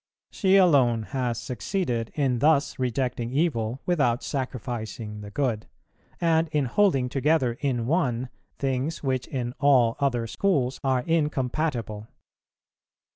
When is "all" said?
9.59-9.97